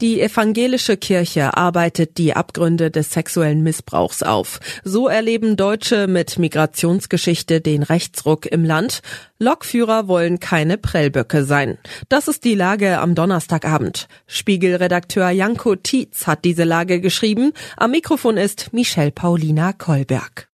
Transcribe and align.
Die 0.00 0.20
evangelische 0.20 0.96
Kirche 0.96 1.56
arbeitet 1.56 2.18
die 2.18 2.32
Abgründe 2.34 2.92
des 2.92 3.10
sexuellen 3.12 3.64
Missbrauchs 3.64 4.22
auf. 4.22 4.60
So 4.84 5.08
erleben 5.08 5.56
Deutsche 5.56 6.06
mit 6.06 6.38
Migrationsgeschichte 6.38 7.60
den 7.60 7.82
Rechtsruck 7.82 8.46
im 8.46 8.64
Land. 8.64 9.00
Lokführer 9.40 10.06
wollen 10.06 10.38
keine 10.38 10.78
Prellböcke 10.78 11.44
sein. 11.44 11.78
Das 12.08 12.28
ist 12.28 12.44
die 12.44 12.54
Lage 12.54 13.00
am 13.00 13.16
Donnerstagabend. 13.16 14.06
Spiegelredakteur 14.28 15.30
Janko 15.30 15.74
Tietz 15.74 16.28
hat 16.28 16.44
diese 16.44 16.64
Lage 16.64 17.00
geschrieben. 17.00 17.52
Am 17.76 17.90
Mikrofon 17.90 18.36
ist 18.36 18.72
Michelle 18.72 19.10
Paulina 19.10 19.72
Kolberg. 19.72 20.48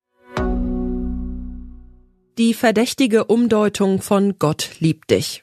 Die 2.39 2.55
verdächtige 2.55 3.25
Umdeutung 3.25 4.01
von 4.01 4.39
Gott 4.39 4.71
liebt 4.81 5.11
dich. 5.11 5.43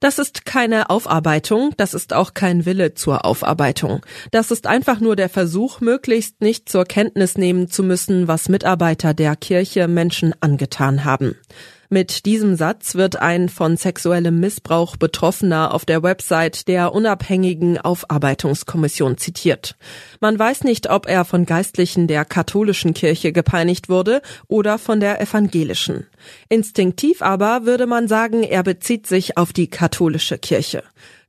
Das 0.00 0.18
ist 0.18 0.44
keine 0.44 0.90
Aufarbeitung, 0.90 1.74
das 1.76 1.94
ist 1.94 2.12
auch 2.12 2.34
kein 2.34 2.66
Wille 2.66 2.94
zur 2.94 3.24
Aufarbeitung. 3.24 4.04
Das 4.30 4.50
ist 4.50 4.66
einfach 4.66 5.00
nur 5.00 5.16
der 5.16 5.28
Versuch, 5.28 5.80
möglichst 5.80 6.40
nicht 6.40 6.68
zur 6.68 6.84
Kenntnis 6.84 7.36
nehmen 7.36 7.68
zu 7.68 7.82
müssen, 7.82 8.28
was 8.28 8.48
Mitarbeiter 8.48 9.14
der 9.14 9.34
Kirche 9.36 9.88
Menschen 9.88 10.34
angetan 10.40 11.04
haben. 11.04 11.36
Mit 11.90 12.26
diesem 12.26 12.54
Satz 12.54 12.96
wird 12.96 13.16
ein 13.16 13.48
von 13.48 13.78
sexuellem 13.78 14.38
Missbrauch 14.38 14.98
Betroffener 14.98 15.72
auf 15.72 15.86
der 15.86 16.02
Website 16.02 16.68
der 16.68 16.92
unabhängigen 16.92 17.78
Aufarbeitungskommission 17.78 19.16
zitiert. 19.16 19.74
Man 20.20 20.38
weiß 20.38 20.64
nicht, 20.64 20.90
ob 20.90 21.08
er 21.08 21.24
von 21.24 21.46
Geistlichen 21.46 22.06
der 22.06 22.26
katholischen 22.26 22.92
Kirche 22.92 23.32
gepeinigt 23.32 23.88
wurde 23.88 24.20
oder 24.48 24.78
von 24.78 25.00
der 25.00 25.18
evangelischen. 25.22 26.06
Instinktiv 26.50 27.22
aber 27.22 27.64
würde 27.64 27.86
man 27.86 28.06
sagen, 28.06 28.42
er 28.42 28.62
bezieht 28.62 29.06
sich 29.06 29.38
auf 29.38 29.54
die 29.54 29.68
katholische 29.70 30.36
Kirche. 30.36 30.82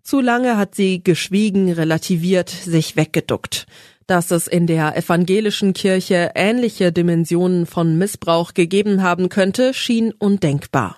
Zu 0.04 0.20
lange 0.20 0.58
hat 0.58 0.76
sie 0.76 1.02
geschwiegen, 1.02 1.72
relativiert, 1.72 2.50
sich 2.50 2.98
weggeduckt. 2.98 3.66
Dass 4.10 4.32
es 4.32 4.48
in 4.48 4.66
der 4.66 4.98
evangelischen 4.98 5.74
Kirche 5.74 6.32
ähnliche 6.34 6.92
Dimensionen 6.92 7.68
von 7.68 8.00
Missbrauch 8.00 8.56
gegeben 8.56 9.04
haben 9.04 9.30
könnte, 9.30 9.76
schien 9.76 10.16
undenkbar. 10.18 10.98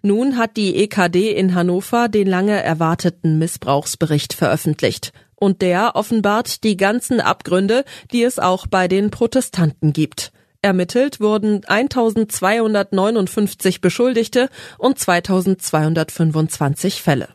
Nun 0.00 0.38
hat 0.38 0.56
die 0.56 0.74
EKD 0.76 1.32
in 1.32 1.54
Hannover 1.54 2.08
den 2.08 2.26
lange 2.26 2.62
erwarteten 2.62 3.36
Missbrauchsbericht 3.36 4.32
veröffentlicht. 4.32 5.12
Und 5.34 5.60
der 5.60 5.96
offenbart 5.96 6.64
die 6.64 6.78
ganzen 6.78 7.20
Abgründe, 7.20 7.84
die 8.10 8.22
es 8.22 8.38
auch 8.38 8.66
bei 8.66 8.88
den 8.88 9.10
Protestanten 9.10 9.92
gibt. 9.92 10.32
Ermittelt 10.62 11.20
wurden 11.20 11.62
1259 11.62 13.82
Beschuldigte 13.82 14.48
und 14.78 14.98
2225 14.98 17.02
Fälle. 17.02 17.28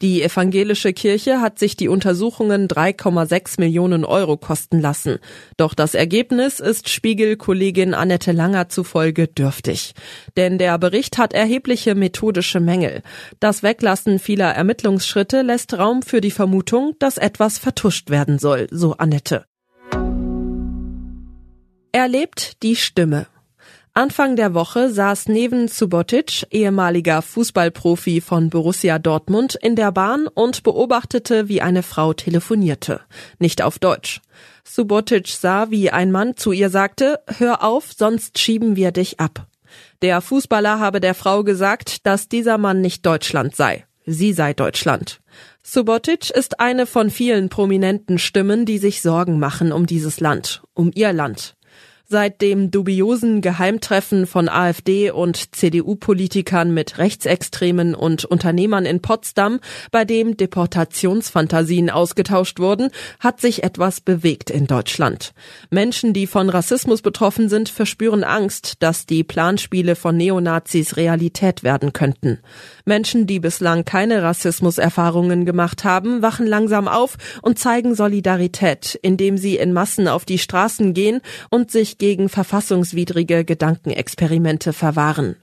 Die 0.00 0.22
evangelische 0.22 0.92
Kirche 0.92 1.40
hat 1.40 1.58
sich 1.58 1.74
die 1.74 1.88
Untersuchungen 1.88 2.68
3,6 2.68 3.58
Millionen 3.58 4.04
Euro 4.04 4.36
kosten 4.36 4.80
lassen. 4.80 5.18
Doch 5.56 5.74
das 5.74 5.94
Ergebnis 5.94 6.60
ist 6.60 6.88
Spiegel-Kollegin 6.88 7.94
Annette 7.94 8.30
Langer 8.30 8.68
zufolge 8.68 9.26
dürftig. 9.26 9.94
Denn 10.36 10.56
der 10.58 10.78
Bericht 10.78 11.18
hat 11.18 11.32
erhebliche 11.32 11.96
methodische 11.96 12.60
Mängel. 12.60 13.02
Das 13.40 13.64
Weglassen 13.64 14.20
vieler 14.20 14.54
Ermittlungsschritte 14.54 15.42
lässt 15.42 15.76
Raum 15.76 16.02
für 16.02 16.20
die 16.20 16.30
Vermutung, 16.30 16.94
dass 17.00 17.18
etwas 17.18 17.58
vertuscht 17.58 18.08
werden 18.08 18.38
soll, 18.38 18.68
so 18.70 18.92
Annette. 18.98 19.46
Erlebt 21.90 22.62
die 22.62 22.76
Stimme. 22.76 23.26
Anfang 23.98 24.36
der 24.36 24.54
Woche 24.54 24.90
saß 24.92 25.26
Neven 25.26 25.66
Subotic, 25.66 26.46
ehemaliger 26.52 27.20
Fußballprofi 27.20 28.20
von 28.20 28.48
Borussia 28.48 29.00
Dortmund, 29.00 29.56
in 29.60 29.74
der 29.74 29.90
Bahn 29.90 30.28
und 30.28 30.62
beobachtete, 30.62 31.48
wie 31.48 31.62
eine 31.62 31.82
Frau 31.82 32.12
telefonierte. 32.12 33.00
Nicht 33.40 33.60
auf 33.60 33.80
Deutsch. 33.80 34.20
Subotic 34.62 35.26
sah, 35.26 35.72
wie 35.72 35.90
ein 35.90 36.12
Mann 36.12 36.36
zu 36.36 36.52
ihr 36.52 36.70
sagte, 36.70 37.18
hör 37.38 37.64
auf, 37.64 37.92
sonst 37.92 38.38
schieben 38.38 38.76
wir 38.76 38.92
dich 38.92 39.18
ab. 39.18 39.48
Der 40.00 40.20
Fußballer 40.20 40.78
habe 40.78 41.00
der 41.00 41.14
Frau 41.14 41.42
gesagt, 41.42 42.06
dass 42.06 42.28
dieser 42.28 42.56
Mann 42.56 42.80
nicht 42.80 43.04
Deutschland 43.04 43.56
sei. 43.56 43.84
Sie 44.06 44.32
sei 44.32 44.54
Deutschland. 44.54 45.20
Subotic 45.64 46.30
ist 46.30 46.60
eine 46.60 46.86
von 46.86 47.10
vielen 47.10 47.48
prominenten 47.48 48.18
Stimmen, 48.18 48.64
die 48.64 48.78
sich 48.78 49.02
Sorgen 49.02 49.40
machen 49.40 49.72
um 49.72 49.86
dieses 49.86 50.20
Land, 50.20 50.62
um 50.72 50.92
ihr 50.94 51.12
Land. 51.12 51.57
Seit 52.10 52.40
dem 52.40 52.70
dubiosen 52.70 53.42
Geheimtreffen 53.42 54.26
von 54.26 54.48
AfD 54.48 55.10
und 55.10 55.54
CDU-Politikern 55.54 56.72
mit 56.72 56.96
Rechtsextremen 56.96 57.94
und 57.94 58.24
Unternehmern 58.24 58.86
in 58.86 59.02
Potsdam, 59.02 59.60
bei 59.90 60.06
dem 60.06 60.34
Deportationsfantasien 60.34 61.90
ausgetauscht 61.90 62.60
wurden, 62.60 62.88
hat 63.20 63.42
sich 63.42 63.62
etwas 63.62 64.00
bewegt 64.00 64.48
in 64.48 64.66
Deutschland. 64.66 65.34
Menschen, 65.68 66.14
die 66.14 66.26
von 66.26 66.48
Rassismus 66.48 67.02
betroffen 67.02 67.50
sind, 67.50 67.68
verspüren 67.68 68.24
Angst, 68.24 68.76
dass 68.78 69.04
die 69.04 69.22
Planspiele 69.22 69.94
von 69.94 70.16
Neonazis 70.16 70.96
Realität 70.96 71.62
werden 71.62 71.92
könnten. 71.92 72.38
Menschen, 72.86 73.26
die 73.26 73.38
bislang 73.38 73.84
keine 73.84 74.22
Rassismuserfahrungen 74.22 75.44
gemacht 75.44 75.84
haben, 75.84 76.22
wachen 76.22 76.46
langsam 76.46 76.88
auf 76.88 77.18
und 77.42 77.58
zeigen 77.58 77.94
Solidarität, 77.94 78.98
indem 79.02 79.36
sie 79.36 79.58
in 79.58 79.74
Massen 79.74 80.08
auf 80.08 80.24
die 80.24 80.38
Straßen 80.38 80.94
gehen 80.94 81.20
und 81.50 81.70
sich 81.70 81.97
gegen 81.98 82.28
verfassungswidrige 82.28 83.44
Gedankenexperimente 83.44 84.72
verwahren. 84.72 85.36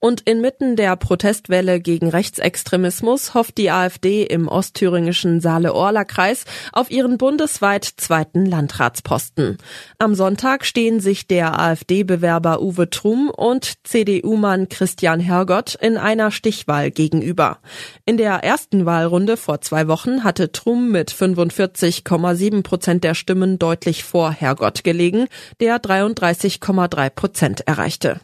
Und 0.00 0.20
inmitten 0.20 0.76
der 0.76 0.94
Protestwelle 0.94 1.80
gegen 1.80 2.08
Rechtsextremismus 2.08 3.34
hofft 3.34 3.58
die 3.58 3.72
AfD 3.72 4.22
im 4.22 4.46
ostthüringischen 4.46 5.40
Saale-Orla-Kreis 5.40 6.44
auf 6.72 6.92
ihren 6.92 7.18
bundesweit 7.18 7.84
zweiten 7.84 8.46
Landratsposten. 8.46 9.58
Am 9.98 10.14
Sonntag 10.14 10.64
stehen 10.64 11.00
sich 11.00 11.26
der 11.26 11.58
AfD-Bewerber 11.58 12.62
Uwe 12.62 12.90
Trum 12.90 13.28
und 13.28 13.74
CDU-Mann 13.82 14.68
Christian 14.68 15.18
Hergott 15.18 15.74
in 15.74 15.96
einer 15.96 16.30
Stichwahl 16.30 16.92
gegenüber. 16.92 17.58
In 18.06 18.18
der 18.18 18.44
ersten 18.44 18.86
Wahlrunde 18.86 19.36
vor 19.36 19.62
zwei 19.62 19.88
Wochen 19.88 20.22
hatte 20.22 20.52
Trum 20.52 20.92
mit 20.92 21.10
45,7 21.10 22.62
Prozent 22.62 23.02
der 23.02 23.14
Stimmen 23.14 23.58
deutlich 23.58 24.04
vor 24.04 24.30
Hergott 24.30 24.84
gelegen, 24.84 25.26
der 25.58 25.78
33,3 25.78 27.10
Prozent 27.10 27.66
erreichte. 27.66 28.20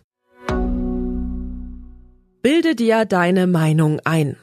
Bilde 2.44 2.74
dir 2.74 3.06
deine 3.06 3.46
Meinung 3.46 4.00
ein. 4.04 4.36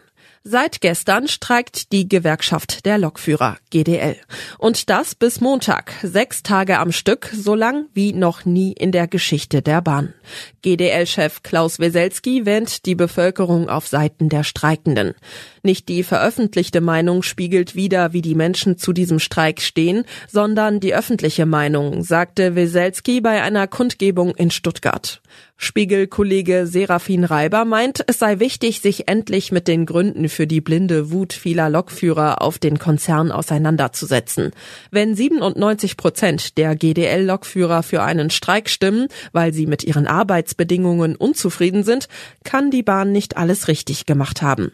Seit 0.44 0.82
gestern 0.82 1.28
streikt 1.28 1.92
die 1.92 2.10
Gewerkschaft 2.10 2.84
der 2.88 2.98
Lokführer 2.98 3.60
GDL. 3.70 4.16
Und 4.58 4.90
das 4.90 5.14
bis 5.14 5.40
Montag, 5.40 5.94
sechs 6.02 6.42
Tage 6.42 6.80
am 6.80 6.92
Stück, 6.92 7.30
so 7.32 7.54
lang 7.54 7.90
wie 7.94 8.14
noch 8.14 8.44
nie 8.44 8.72
in 8.72 8.92
der 8.92 9.08
Geschichte 9.08 9.62
der 9.62 9.84
Bahn. 9.84 10.16
GDL-Chef 10.64 11.42
Klaus 11.44 11.80
Weselski 11.80 12.46
wähnt 12.46 12.86
die 12.86 12.96
Bevölkerung 12.96 13.70
auf 13.70 13.88
Seiten 13.88 14.30
der 14.30 14.44
Streikenden. 14.44 15.14
Nicht 15.64 15.90
die 15.90 16.04
veröffentlichte 16.04 16.82
Meinung 16.82 17.24
spiegelt 17.24 17.76
wider, 17.76 18.14
wie 18.14 18.22
die 18.22 18.36
Menschen 18.36 18.78
zu 18.78 18.94
diesem 18.94 19.20
Streik 19.20 19.62
stehen, 19.62 20.06
sondern 20.28 20.80
die 20.80 20.94
öffentliche 20.94 21.46
Meinung, 21.46 22.04
sagte 22.04 22.56
Weselski 22.56 23.22
bei 23.22 23.42
einer 23.42 23.68
Kundgebung 23.68 24.36
in 24.36 24.52
Stuttgart. 24.52 25.22
Spiegelkollege 25.64 26.66
Serafin 26.66 27.24
Reiber 27.24 27.66
meint, 27.66 28.04
es 28.08 28.18
sei 28.18 28.40
wichtig, 28.40 28.82
sich 28.82 29.08
endlich 29.08 29.52
mit 29.52 29.68
den 29.68 29.86
Gründen 29.86 30.28
für 30.28 30.48
die 30.48 30.60
blinde 30.60 31.12
Wut 31.12 31.34
vieler 31.34 31.70
Lokführer 31.70 32.42
auf 32.42 32.58
den 32.58 32.80
Konzern 32.80 33.32
auseinanderzusetzen. 33.32 34.54
Wenn 34.90 35.14
97 35.14 35.98
Prozent 35.98 36.58
der 36.58 36.76
GDL-Lokführer 36.76 37.84
für 37.84 38.02
einen 38.02 38.32
Streik 38.32 38.70
stimmen, 38.70 39.08
weil 39.34 39.54
sie 39.54 39.68
mit 39.68 39.84
ihren 39.84 40.08
Arbeitsbedingungen 40.52 41.16
unzufrieden 41.16 41.84
sind, 41.84 42.08
kann 42.44 42.72
die 42.72 42.84
Bahn 42.84 43.12
nicht 43.12 43.38
alles 43.38 43.68
richtig 43.68 44.06
gemacht 44.06 44.42
haben. 44.42 44.72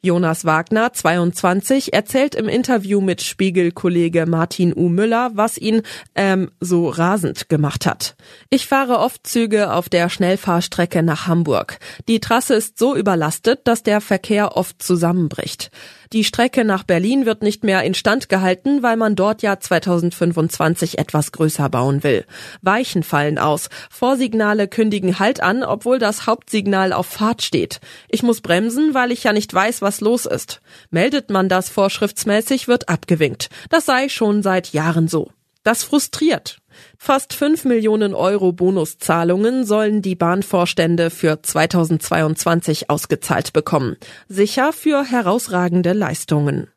Jonas 0.00 0.44
Wagner, 0.44 0.92
22, 0.92 1.92
erzählt 1.92 2.36
im 2.36 2.48
Interview 2.48 3.00
mit 3.00 3.20
Spiegelkollege 3.20 4.26
Martin 4.26 4.72
U. 4.72 4.88
Müller, 4.88 5.32
was 5.34 5.58
ihn 5.58 5.82
ähm, 6.14 6.52
so 6.60 6.88
rasend 6.88 7.48
gemacht 7.48 7.84
hat. 7.84 8.14
Ich 8.48 8.68
fahre 8.68 9.00
oft 9.00 9.26
Züge 9.26 9.72
auf 9.72 9.88
der 9.88 10.08
Schnellfahrstrecke 10.08 11.02
nach 11.02 11.26
Hamburg. 11.26 11.80
Die 12.06 12.20
Trasse 12.20 12.54
ist 12.54 12.78
so 12.78 12.94
überlastet, 12.94 13.62
dass 13.64 13.82
der 13.82 14.00
Verkehr 14.00 14.56
oft 14.56 14.80
zusammenbricht. 14.80 15.72
Die 16.12 16.24
Strecke 16.24 16.64
nach 16.64 16.84
Berlin 16.84 17.26
wird 17.26 17.42
nicht 17.42 17.64
mehr 17.64 17.82
instand 17.82 18.28
gehalten, 18.28 18.82
weil 18.82 18.96
man 18.96 19.14
dort 19.14 19.42
ja 19.42 19.60
2025 19.60 20.98
etwas 20.98 21.32
größer 21.32 21.68
bauen 21.68 22.02
will. 22.02 22.24
Weichen 22.62 23.02
fallen 23.02 23.38
aus. 23.38 23.68
Vorsignale 23.90 24.68
kündigen 24.68 25.18
Halt 25.18 25.42
an, 25.42 25.62
obwohl 25.62 25.98
das 25.98 26.26
Hauptsignal 26.26 26.92
auf 26.92 27.06
Fahrt 27.06 27.42
steht. 27.42 27.80
Ich 28.08 28.22
muss 28.22 28.40
bremsen, 28.40 28.94
weil 28.94 29.12
ich 29.12 29.24
ja 29.24 29.32
nicht 29.32 29.52
weiß, 29.52 29.82
was 29.82 30.00
los 30.00 30.24
ist. 30.24 30.60
Meldet 30.90 31.30
man 31.30 31.48
das 31.48 31.68
vorschriftsmäßig, 31.68 32.68
wird 32.68 32.88
abgewinkt. 32.88 33.50
Das 33.68 33.84
sei 33.84 34.08
schon 34.08 34.42
seit 34.42 34.72
Jahren 34.72 35.08
so. 35.08 35.30
Das 35.68 35.84
frustriert. 35.84 36.62
Fast 36.96 37.34
5 37.34 37.66
Millionen 37.66 38.14
Euro 38.14 38.52
Bonuszahlungen 38.52 39.66
sollen 39.66 40.00
die 40.00 40.14
Bahnvorstände 40.14 41.10
für 41.10 41.42
2022 41.42 42.88
ausgezahlt 42.88 43.52
bekommen. 43.52 43.98
Sicher 44.28 44.72
für 44.72 45.04
herausragende 45.04 45.92
Leistungen. 45.92 46.68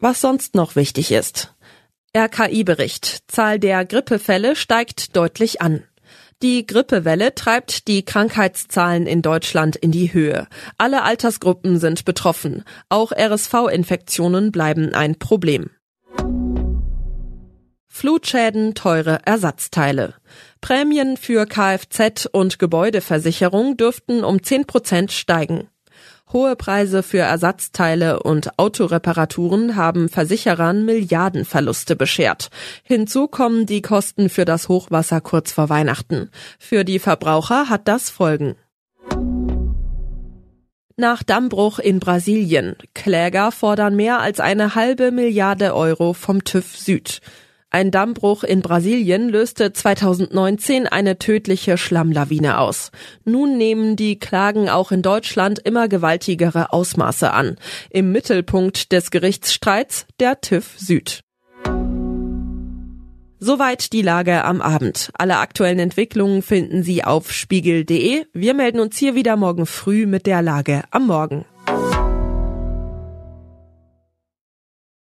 Was 0.00 0.22
sonst 0.22 0.54
noch 0.54 0.76
wichtig 0.76 1.12
ist. 1.12 1.54
RKI-Bericht. 2.16 3.30
Zahl 3.30 3.58
der 3.58 3.84
Grippefälle 3.84 4.56
steigt 4.56 5.14
deutlich 5.14 5.60
an. 5.60 5.84
Die 6.40 6.66
Grippewelle 6.66 7.34
treibt 7.34 7.86
die 7.86 8.02
Krankheitszahlen 8.02 9.06
in 9.06 9.20
Deutschland 9.20 9.76
in 9.76 9.92
die 9.92 10.14
Höhe. 10.14 10.46
Alle 10.78 11.02
Altersgruppen 11.02 11.78
sind 11.78 12.06
betroffen. 12.06 12.64
Auch 12.88 13.12
RSV-Infektionen 13.12 14.52
bleiben 14.52 14.94
ein 14.94 15.18
Problem. 15.18 15.68
Flutschäden, 17.98 18.76
teure 18.76 19.18
Ersatzteile. 19.24 20.14
Prämien 20.60 21.16
für 21.16 21.46
Kfz 21.46 22.28
und 22.30 22.60
Gebäudeversicherung 22.60 23.76
dürften 23.76 24.22
um 24.22 24.40
10 24.40 24.66
Prozent 24.66 25.10
steigen. 25.10 25.66
Hohe 26.32 26.54
Preise 26.54 27.02
für 27.02 27.18
Ersatzteile 27.18 28.22
und 28.22 28.56
Autoreparaturen 28.56 29.74
haben 29.74 30.08
Versicherern 30.08 30.84
Milliardenverluste 30.84 31.96
beschert. 31.96 32.50
Hinzu 32.84 33.26
kommen 33.26 33.66
die 33.66 33.82
Kosten 33.82 34.28
für 34.28 34.44
das 34.44 34.68
Hochwasser 34.68 35.20
kurz 35.20 35.50
vor 35.50 35.68
Weihnachten. 35.68 36.30
Für 36.60 36.84
die 36.84 37.00
Verbraucher 37.00 37.68
hat 37.68 37.88
das 37.88 38.10
Folgen. 38.10 38.54
Nach 40.96 41.24
Dammbruch 41.24 41.80
in 41.80 41.98
Brasilien. 41.98 42.76
Kläger 42.94 43.50
fordern 43.50 43.96
mehr 43.96 44.20
als 44.20 44.38
eine 44.38 44.76
halbe 44.76 45.10
Milliarde 45.10 45.74
Euro 45.74 46.12
vom 46.12 46.44
TÜV 46.44 46.76
Süd. 46.76 47.20
Ein 47.70 47.90
Dammbruch 47.90 48.44
in 48.44 48.62
Brasilien 48.62 49.28
löste 49.28 49.74
2019 49.74 50.86
eine 50.86 51.18
tödliche 51.18 51.76
Schlammlawine 51.76 52.58
aus. 52.60 52.90
Nun 53.24 53.58
nehmen 53.58 53.94
die 53.94 54.18
Klagen 54.18 54.70
auch 54.70 54.90
in 54.90 55.02
Deutschland 55.02 55.58
immer 55.58 55.86
gewaltigere 55.86 56.72
Ausmaße 56.72 57.30
an. 57.30 57.56
Im 57.90 58.10
Mittelpunkt 58.10 58.90
des 58.90 59.10
Gerichtsstreits 59.10 60.06
der 60.18 60.40
TÜV 60.40 60.78
Süd. 60.78 61.20
Soweit 63.38 63.92
die 63.92 64.02
Lage 64.02 64.44
am 64.44 64.62
Abend. 64.62 65.10
Alle 65.12 65.36
aktuellen 65.36 65.78
Entwicklungen 65.78 66.40
finden 66.40 66.82
Sie 66.82 67.04
auf 67.04 67.32
spiegel.de. 67.32 68.24
Wir 68.32 68.54
melden 68.54 68.80
uns 68.80 68.96
hier 68.96 69.14
wieder 69.14 69.36
morgen 69.36 69.66
früh 69.66 70.06
mit 70.06 70.24
der 70.26 70.40
Lage 70.40 70.84
am 70.90 71.06
Morgen. 71.06 71.44